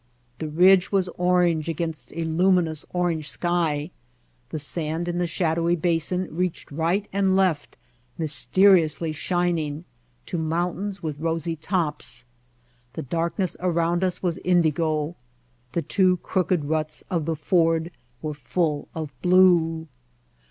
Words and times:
The 0.39 0.47
ridge 0.47 0.91
was 0.91 1.09
orange 1.09 1.69
against 1.69 2.11
a 2.13 2.23
luminous 2.23 2.83
orange 2.91 3.29
sky, 3.29 3.91
the 4.49 4.57
sand 4.57 5.07
in 5.07 5.19
the 5.19 5.27
shadowy 5.27 5.75
basin 5.75 6.27
reached 6.35 6.71
right 6.71 7.07
and 7.13 7.35
left, 7.35 7.77
mysteriously 8.17 9.11
shining, 9.11 9.85
to 10.25 10.39
mountains 10.39 11.03
with 11.03 11.19
rosy 11.19 11.55
tops. 11.55 12.25
The 12.93 13.03
darkness 13.03 13.55
around 13.59 14.03
us 14.03 14.23
was 14.23 14.39
indigo, 14.39 15.17
the 15.73 15.83
two 15.83 16.17
crooked 16.23 16.65
ruts 16.65 17.03
of 17.11 17.25
the 17.25 17.35
Ford 17.35 17.91
were 18.23 18.33
full 18.33 18.87
of 18.95 19.13
blue. 19.21 19.87